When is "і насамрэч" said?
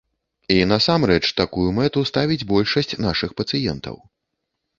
0.53-1.21